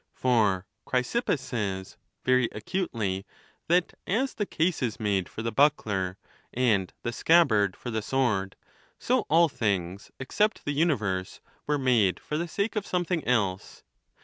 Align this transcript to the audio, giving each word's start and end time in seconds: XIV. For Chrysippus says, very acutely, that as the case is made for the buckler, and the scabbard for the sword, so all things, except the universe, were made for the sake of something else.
XIV. 0.01 0.15
For 0.19 0.65
Chrysippus 0.87 1.41
says, 1.41 1.95
very 2.25 2.49
acutely, 2.53 3.23
that 3.67 3.93
as 4.07 4.33
the 4.33 4.47
case 4.47 4.81
is 4.81 4.99
made 4.99 5.29
for 5.29 5.43
the 5.43 5.51
buckler, 5.51 6.17
and 6.51 6.91
the 7.03 7.11
scabbard 7.13 7.75
for 7.77 7.91
the 7.91 8.01
sword, 8.01 8.55
so 8.97 9.27
all 9.29 9.47
things, 9.47 10.09
except 10.19 10.65
the 10.65 10.73
universe, 10.73 11.39
were 11.67 11.77
made 11.77 12.19
for 12.19 12.35
the 12.39 12.47
sake 12.47 12.75
of 12.75 12.87
something 12.87 13.23
else. 13.27 13.83